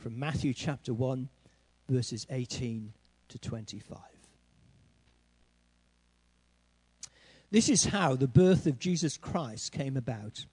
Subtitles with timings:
[0.00, 1.28] from Matthew chapter 1,
[1.90, 2.94] verses 18
[3.28, 3.98] to 25.
[7.50, 10.46] This is how the birth of Jesus Christ came about.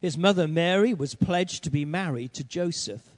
[0.00, 3.16] His mother Mary was pledged to be married to Joseph,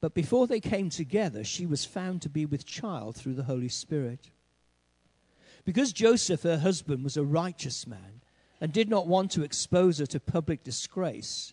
[0.00, 3.68] but before they came together, she was found to be with child through the Holy
[3.68, 4.30] Spirit.
[5.64, 8.20] Because Joseph, her husband, was a righteous man
[8.60, 11.52] and did not want to expose her to public disgrace,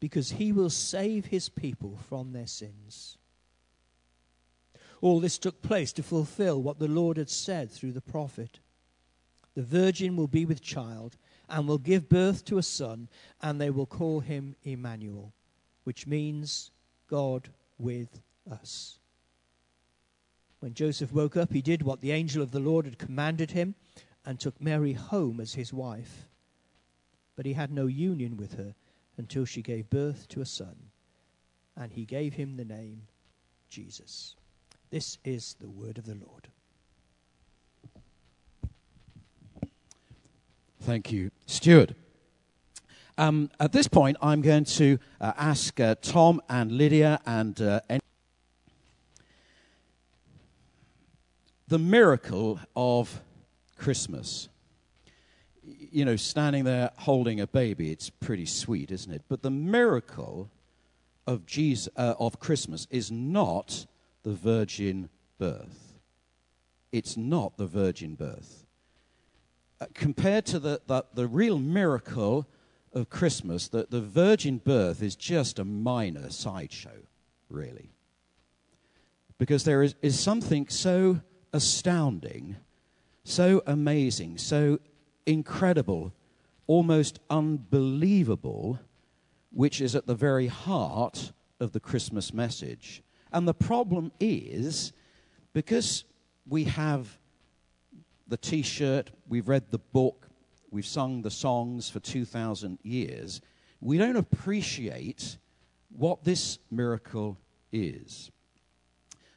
[0.00, 3.18] because he will save his people from their sins.
[5.02, 8.58] All this took place to fulfill what the Lord had said through the prophet.
[9.54, 11.16] The virgin will be with child
[11.48, 13.08] and will give birth to a son,
[13.42, 15.32] and they will call him Emmanuel,
[15.84, 16.70] which means
[17.08, 17.48] God
[17.78, 18.20] with
[18.50, 18.98] us.
[20.60, 23.74] When Joseph woke up, he did what the angel of the Lord had commanded him
[24.24, 26.28] and took Mary home as his wife.
[27.34, 28.74] But he had no union with her
[29.20, 30.74] until she gave birth to a son,
[31.76, 33.02] and he gave him the name
[33.68, 34.34] Jesus.
[34.88, 36.48] This is the word of the Lord.
[40.80, 41.92] Thank you, Stuart.
[43.18, 47.80] Um, at this point, I'm going to uh, ask uh, Tom and Lydia and uh,
[51.68, 53.20] the miracle of
[53.76, 54.49] Christmas.
[55.90, 59.22] You know, standing there holding a baby, it's pretty sweet, isn't it?
[59.28, 60.50] But the miracle
[61.26, 63.86] of Jesus uh, of Christmas is not
[64.22, 65.08] the virgin
[65.38, 65.94] birth.
[66.92, 68.66] It's not the virgin birth.
[69.80, 72.46] Uh, compared to the, the, the, real miracle
[72.92, 77.06] of Christmas, the, the virgin birth is just a minor sideshow,
[77.48, 77.92] really.
[79.38, 81.20] Because there is, is something so
[81.52, 82.56] astounding,
[83.24, 84.80] so amazing, so
[85.26, 86.12] incredible,
[86.66, 88.78] almost unbelievable,
[89.52, 93.02] which is at the very heart of the Christmas message.
[93.32, 94.92] And the problem is
[95.52, 96.04] because
[96.48, 97.18] we have
[98.26, 100.28] the t shirt, we've read the book,
[100.70, 103.40] we've sung the songs for 2,000 years,
[103.80, 105.38] we don't appreciate
[105.90, 107.36] what this miracle
[107.72, 108.30] is.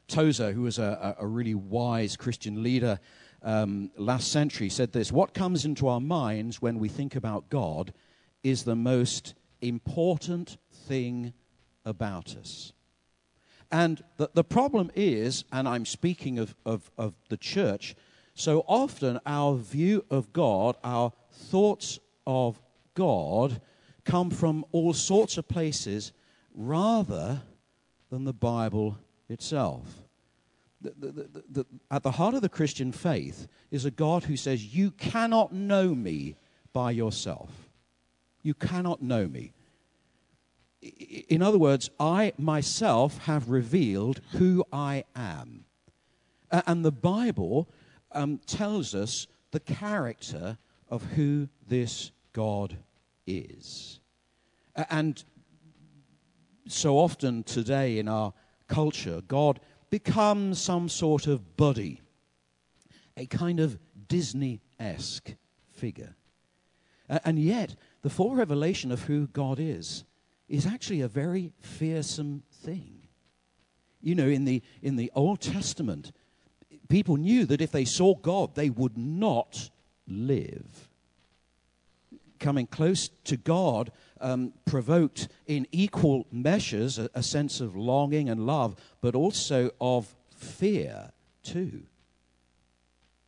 [0.07, 2.99] Tozer, who was a, a really wise Christian leader
[3.43, 7.93] um, last century, said this What comes into our minds when we think about God
[8.43, 11.33] is the most important thing
[11.85, 12.73] about us.
[13.71, 17.95] And the, the problem is, and I'm speaking of, of, of the church,
[18.35, 22.59] so often, our view of God, our thoughts of
[22.93, 23.61] God,
[24.05, 26.13] come from all sorts of places
[26.53, 27.41] rather
[28.09, 28.97] than the Bible
[29.29, 30.02] itself.
[30.83, 34.91] The, the, at the heart of the Christian faith is a God who says, You
[34.91, 36.35] cannot know me
[36.73, 37.49] by yourself.
[38.41, 39.53] You cannot know me.
[40.81, 45.63] In other words, I myself have revealed who I am.
[46.51, 47.69] And the Bible
[48.11, 50.57] um, tells us the character
[50.89, 52.77] of who this God
[53.25, 53.99] is.
[54.75, 55.23] And
[56.67, 58.33] so often today in our
[58.67, 59.59] culture, God
[59.93, 62.01] becomes some sort of buddy,
[63.15, 63.77] a kind of
[64.07, 65.35] Disney esque
[65.71, 66.15] figure.
[67.07, 70.03] And yet, the full revelation of who God is
[70.49, 73.07] is actually a very fearsome thing.
[74.01, 76.11] You know, in the, in the Old Testament,
[76.89, 79.69] people knew that if they saw God, they would not
[80.07, 80.89] live.
[82.43, 83.89] Coming close to God
[84.19, 90.13] um, provoked in equal measures a, a sense of longing and love, but also of
[90.35, 91.11] fear
[91.41, 91.83] too.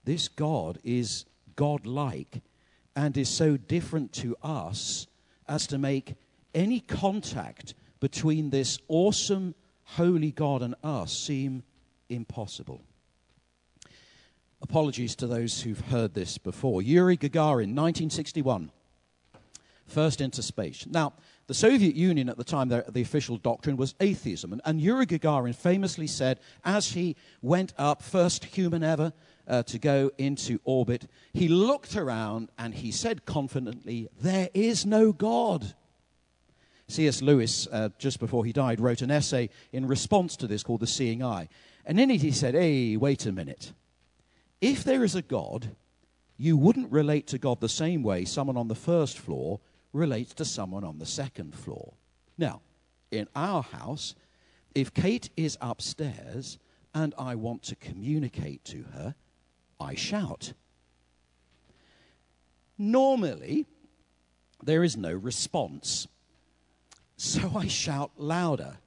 [0.04, 1.24] This God is
[1.56, 2.42] God-like
[2.94, 5.08] and is so different to us
[5.48, 6.16] as to make
[6.54, 11.64] any contact between this awesome, holy God and us seem
[12.10, 12.82] impossible.
[14.62, 16.82] Apologies to those who've heard this before.
[16.82, 18.72] Yuri Gagarin, 1961,
[19.88, 20.86] first into space.
[20.88, 21.14] Now,
[21.48, 24.52] the Soviet Union at the time, the, the official doctrine was atheism.
[24.52, 29.14] And, and, Yuri Gagarin famously said, as he went up, first human ever
[29.48, 35.14] uh, to go into orbit, he looked around and he said confidently, There is no
[35.14, 35.76] God.
[36.88, 37.22] C.S.
[37.22, 40.88] Lewis, uh, just before he died, wrote an essay in response to this called The
[40.88, 41.50] Seeing Eye.
[41.86, 43.74] And in it he said, Hey, wait a minute.
[44.62, 45.76] If there is a God,
[46.38, 49.60] you wouldn't relate to God the same way someone on the first floor
[49.96, 51.94] relates to someone on the second floor.
[52.38, 52.62] Now,
[53.12, 54.14] in our house,
[54.74, 56.58] if Kate is upstairs
[56.94, 59.16] and I want to communicate to her,
[59.80, 60.54] I shout.
[62.78, 63.68] Normally,
[64.62, 66.08] there is no response.
[67.16, 68.78] So I shout louder.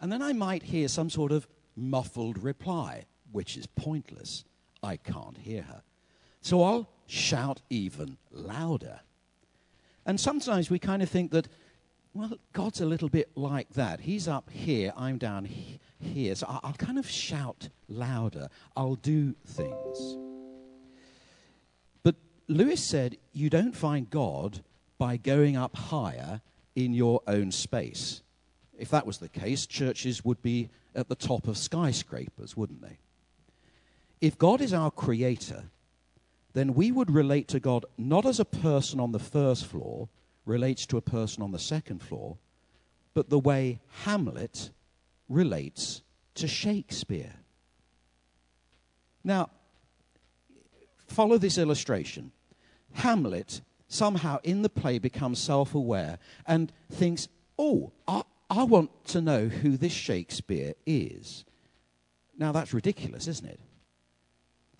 [0.00, 1.46] And then I might hear some sort of
[1.76, 4.44] muffled reply, which is pointless.
[4.82, 5.82] I can't hear her.
[6.40, 9.00] So I'll shout even louder.
[10.06, 11.48] And sometimes we kind of think that,
[12.14, 14.00] well, God's a little bit like that.
[14.00, 16.34] He's up here, I'm down he- here.
[16.34, 18.48] So I'll kind of shout louder.
[18.76, 20.16] I'll do things.
[22.02, 22.16] But
[22.48, 24.60] Lewis said, you don't find God
[24.98, 26.40] by going up higher
[26.74, 28.22] in your own space.
[28.78, 32.98] If that was the case, churches would be at the top of skyscrapers, wouldn't they?
[34.20, 35.64] If God is our creator,
[36.52, 40.08] then we would relate to God not as a person on the first floor
[40.44, 42.38] relates to a person on the second floor,
[43.14, 44.70] but the way Hamlet
[45.28, 46.02] relates
[46.34, 47.34] to Shakespeare.
[49.22, 49.50] Now,
[51.06, 52.32] follow this illustration.
[52.92, 59.20] Hamlet somehow in the play becomes self aware and thinks, oh, I, I want to
[59.20, 61.44] know who this Shakespeare is.
[62.38, 63.60] Now, that's ridiculous, isn't it?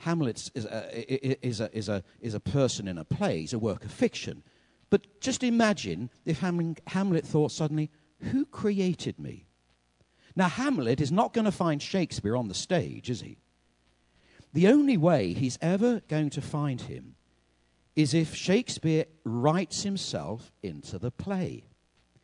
[0.01, 3.59] Hamlet is a, is, a, is, a, is a person in a play, he's a
[3.59, 4.43] work of fiction.
[4.89, 9.47] But just imagine if Hamlet thought suddenly, who created me?
[10.35, 13.39] Now, Hamlet is not going to find Shakespeare on the stage, is he?
[14.53, 17.15] The only way he's ever going to find him
[17.95, 21.65] is if Shakespeare writes himself into the play.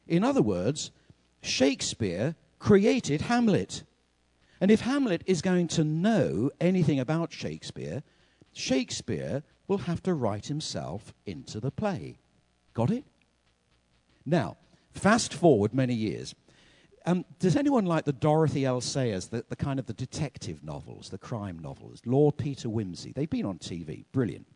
[0.06, 0.92] In other words,
[1.42, 3.82] Shakespeare created Hamlet.
[4.60, 8.02] And if Hamlet is going to know anything about Shakespeare,
[8.52, 12.18] Shakespeare will have to write himself into the play.
[12.72, 13.04] Got it?
[14.24, 14.56] Now,
[14.92, 16.34] fast forward many years.
[17.04, 18.80] Um, does anyone like the Dorothy L.
[18.80, 23.14] Sayers, the, the kind of the detective novels, the crime novels, Lord Peter Wimsey?
[23.14, 24.04] They've been on TV.
[24.10, 24.46] Brilliant.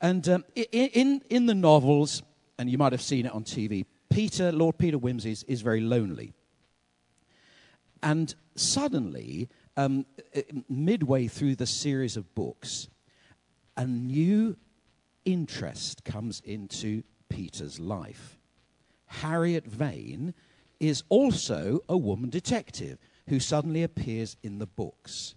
[0.00, 2.22] And um, in, in the novels,
[2.58, 5.80] and you might have seen it on TV, Peter, Lord Peter Wimsey, is, is very
[5.80, 6.32] lonely.
[8.06, 12.86] And suddenly, um, uh, midway through the series of books,
[13.76, 14.56] a new
[15.24, 18.38] interest comes into Peter's life.
[19.06, 20.34] Harriet Vane
[20.78, 22.98] is also a woman detective
[23.28, 25.34] who suddenly appears in the books.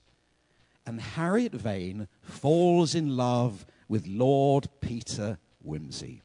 [0.85, 6.21] And Harriet Vane falls in love with Lord Peter Wimsey.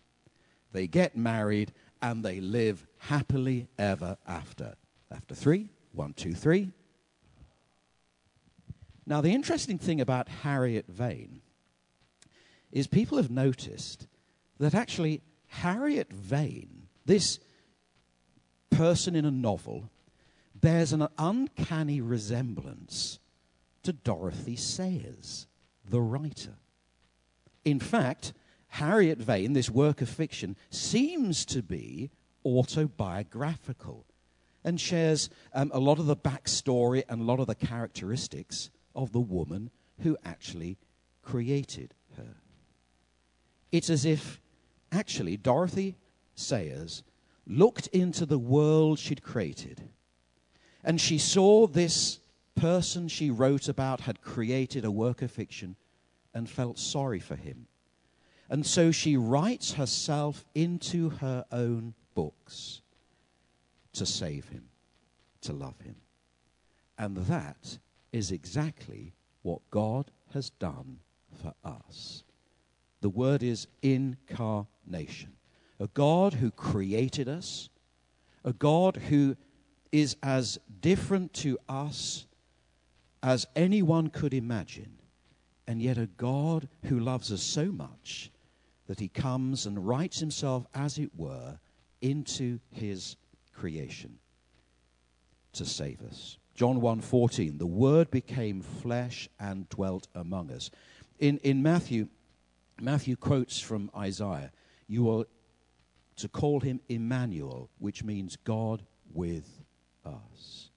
[0.73, 4.75] They get married and they live happily ever after.
[5.11, 6.71] After three, one, two, three.
[9.07, 11.41] Now, the interesting thing about Harriet Vane
[12.73, 14.07] is people have noticed
[14.59, 17.39] that actually Harriet Vane, this
[18.71, 19.91] person in a novel,
[20.55, 23.19] bears an uncanny resemblance
[23.83, 25.47] to Dorothy Sayers,
[25.89, 26.57] the writer.
[27.65, 28.33] In fact,
[28.69, 32.11] Harriet Vane, this work of fiction, seems to be
[32.45, 34.07] autobiographical
[34.65, 39.13] and shares um, a lot of the backstory and a lot of the characteristics of
[39.13, 39.71] the woman
[40.01, 40.79] who actually
[41.23, 42.37] created her.
[43.71, 44.41] It's as if,
[44.91, 45.97] actually, Dorothy
[46.35, 47.03] Sayers
[47.47, 49.83] looked into the world she'd created
[50.85, 52.21] and she saw this
[52.55, 55.77] person she wrote about had created a work of fiction
[56.35, 57.67] and felt sorry for him.
[58.51, 62.83] And so she writes herself into her own books
[63.95, 64.65] to save him,
[65.43, 65.97] to love him.
[66.99, 67.79] And that
[68.13, 70.99] is exactly what God has done
[71.43, 72.23] for us.
[73.01, 75.33] The word is incarnation.
[75.81, 77.69] A God who created us,
[78.45, 79.37] a God who
[79.91, 82.27] is as different to us
[83.23, 84.99] as anyone could imagine
[85.67, 88.31] and yet a God who loves us so much
[88.87, 91.59] that he comes and writes himself, as it were,
[92.03, 93.17] into his
[93.55, 94.19] creation
[95.53, 96.39] to save us.
[96.55, 100.71] John 1:14 the word became flesh and dwelt among us.
[101.19, 102.09] In in Matthew
[102.81, 104.53] Matthew quotes from Isaiah
[104.87, 105.27] you are
[106.17, 109.65] to call him Emmanuel which means God with
[110.05, 110.71] us.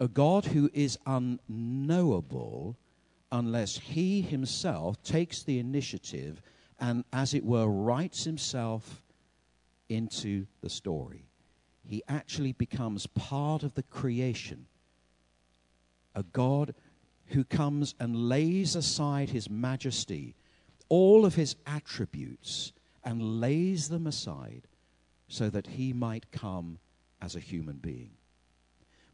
[0.00, 2.76] A God who is unknowable
[3.30, 6.40] unless he himself takes the initiative
[6.80, 9.02] and, as it were, writes himself
[9.88, 11.27] into the story.
[11.88, 14.66] He actually becomes part of the creation
[16.14, 16.74] a God
[17.26, 20.34] who comes and lays aside his majesty,
[20.88, 22.72] all of his attributes,
[23.04, 24.66] and lays them aside
[25.28, 26.78] so that he might come
[27.22, 28.10] as a human being.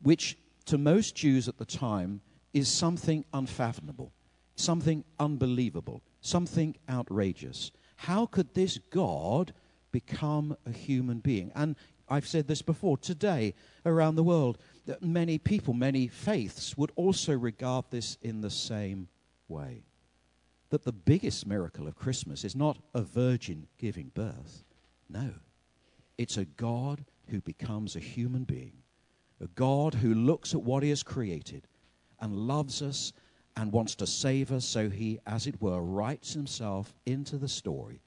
[0.02, 2.20] Which to most Jews at the time
[2.52, 4.12] is something unfathomable,
[4.56, 7.70] something unbelievable, something outrageous.
[7.96, 9.52] How could this God
[9.92, 11.52] become a human being?
[11.54, 11.76] And
[12.14, 13.54] I've said this before, today
[13.84, 19.08] around the world, that many people, many faiths would also regard this in the same
[19.48, 19.82] way.
[20.70, 24.62] That the biggest miracle of Christmas is not a virgin giving birth.
[25.10, 25.32] No,
[26.16, 28.74] it's a God who becomes a human being,
[29.40, 31.66] a God who looks at what he has created
[32.20, 33.12] and loves us
[33.56, 38.02] and wants to save us, so he, as it were, writes himself into the story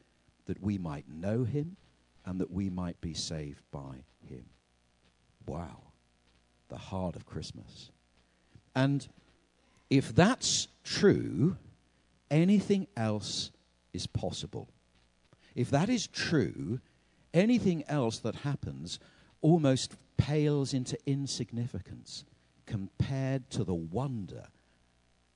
[0.45, 1.75] that we might know him
[2.27, 4.45] and that we might be saved by him.
[5.47, 5.87] Wow
[6.69, 7.91] the heart of Christmas.
[8.75, 9.07] And
[9.89, 11.57] if that's true,
[12.29, 13.51] anything else
[13.93, 14.69] is possible.
[15.55, 16.79] If that is true,
[17.33, 18.99] anything else that happens
[19.41, 22.25] almost pales into insignificance
[22.65, 24.47] compared to the wonder,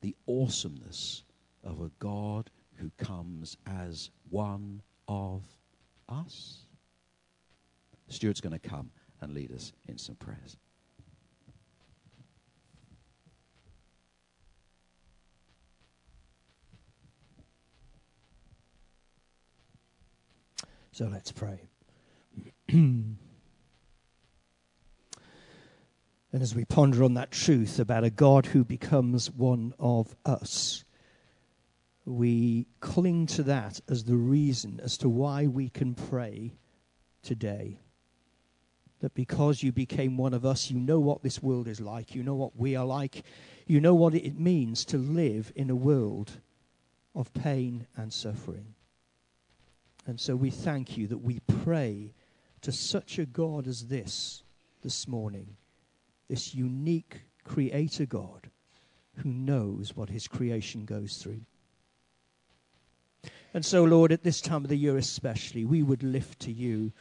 [0.01, 1.23] the awesomeness
[1.63, 5.43] of a God who comes as one of
[6.09, 6.65] us.
[8.11, 8.91] Stuart's going to come
[9.21, 10.57] and lead us in some prayers.
[20.93, 21.69] So let's pray.
[22.69, 23.17] and
[26.33, 30.83] as we ponder on that truth about a God who becomes one of us,
[32.05, 36.55] we cling to that as the reason as to why we can pray
[37.23, 37.79] today.
[39.01, 42.23] That because you became one of us, you know what this world is like, you
[42.23, 43.23] know what we are like,
[43.65, 46.31] you know what it means to live in a world
[47.15, 48.75] of pain and suffering.
[50.05, 52.13] And so we thank you that we pray
[52.61, 54.43] to such a God as this
[54.81, 55.57] this morning,
[56.27, 58.49] this unique creator God
[59.17, 61.41] who knows what his creation goes through.
[63.53, 66.91] And so, Lord, at this time of the year especially, we would lift to you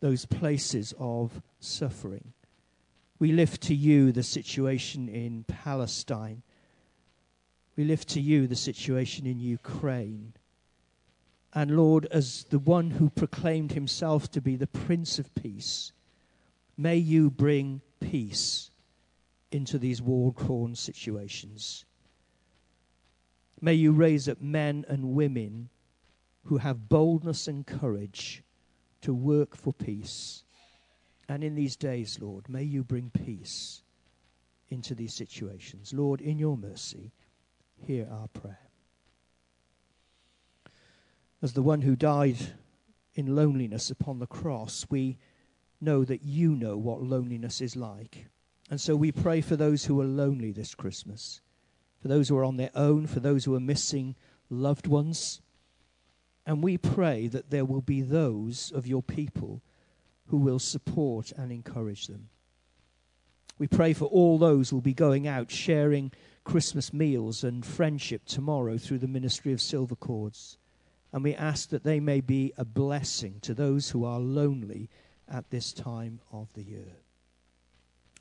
[0.00, 2.32] those places of suffering.
[3.18, 6.42] We lift to you the situation in Palestine.
[7.76, 10.34] We lift to you the situation in Ukraine.
[11.54, 15.92] And Lord, as the one who proclaimed himself to be the Prince of Peace,
[16.76, 18.70] may you bring peace
[19.50, 21.84] into these war torn situations.
[23.60, 25.70] May you raise up men and women
[26.44, 28.42] who have boldness and courage
[29.02, 30.44] to work for peace.
[31.28, 33.82] And in these days, Lord, may you bring peace
[34.68, 35.92] into these situations.
[35.92, 37.12] Lord, in your mercy,
[37.76, 38.68] hear our prayer
[41.42, 42.36] as the one who died
[43.14, 45.18] in loneliness upon the cross, we
[45.80, 48.26] know that you know what loneliness is like.
[48.70, 51.40] And so we pray for those who are lonely this Christmas,
[52.00, 54.16] for those who are on their own, for those who are missing
[54.50, 55.40] loved ones.
[56.48, 59.60] And we pray that there will be those of your people
[60.28, 62.30] who will support and encourage them.
[63.58, 66.10] We pray for all those who will be going out sharing
[66.44, 70.56] Christmas meals and friendship tomorrow through the ministry of Silver Cords.
[71.12, 74.88] And we ask that they may be a blessing to those who are lonely
[75.30, 76.96] at this time of the year.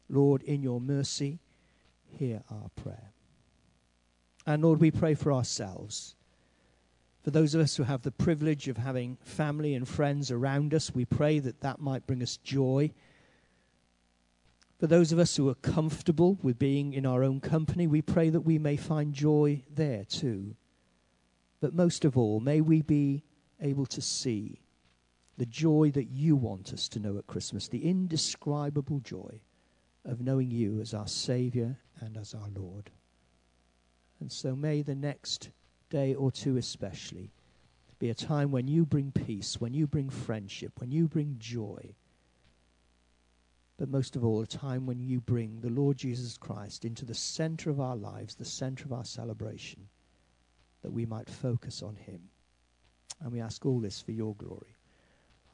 [0.09, 1.39] Lord, in your mercy,
[2.09, 3.13] hear our prayer.
[4.45, 6.16] And Lord, we pray for ourselves.
[7.27, 10.95] For those of us who have the privilege of having family and friends around us,
[10.95, 12.93] we pray that that might bring us joy.
[14.79, 18.29] For those of us who are comfortable with being in our own company, we pray
[18.29, 20.55] that we may find joy there too.
[21.59, 23.25] But most of all, may we be
[23.59, 24.61] able to see
[25.37, 29.41] the joy that you want us to know at Christmas, the indescribable joy
[30.05, 32.89] of knowing you as our Savior and as our Lord.
[34.21, 35.49] And so may the next
[35.89, 37.31] day or two, especially,
[37.99, 41.95] be a time when you bring peace, when you bring friendship, when you bring joy.
[43.77, 47.13] But most of all, a time when you bring the Lord Jesus Christ into the
[47.13, 49.87] center of our lives, the center of our celebration
[50.81, 52.21] that we might focus on him.
[53.21, 54.75] And we ask all this for your glory.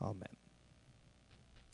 [0.02, 0.43] Amen.